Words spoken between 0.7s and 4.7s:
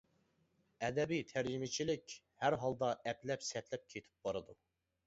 ئەدەبىي تەرجىمىچىلىك ھەرھالدا ئەپلەپ-سەپلەپ كېتىپ بارىدۇ.